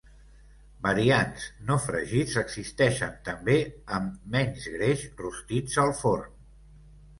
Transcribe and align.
Variants 0.85 1.43
no 1.67 1.77
fregits 1.83 2.39
existeixen 2.43 3.13
també 3.29 3.59
amb 3.99 4.27
menys 4.39 4.67
greix, 4.79 5.07
rostits 5.23 5.81
al 5.87 5.97
forn. 6.03 6.37